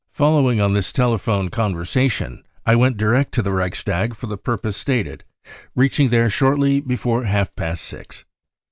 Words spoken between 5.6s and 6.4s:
reaching there